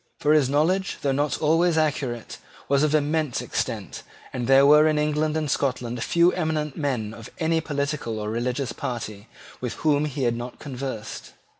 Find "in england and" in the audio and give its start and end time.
4.87-5.45